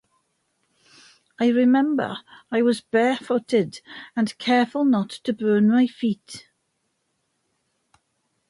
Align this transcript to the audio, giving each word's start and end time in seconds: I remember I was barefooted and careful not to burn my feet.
I 1.39 1.49
remember 1.49 2.17
I 2.49 2.63
was 2.63 2.81
barefooted 2.81 3.81
and 4.15 4.35
careful 4.39 4.83
not 4.83 5.11
to 5.25 5.31
burn 5.31 5.69
my 5.69 5.85
feet. 5.85 6.47